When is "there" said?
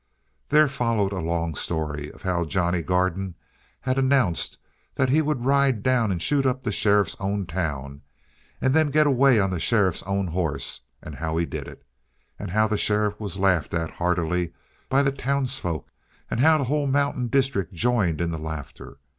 0.49-0.67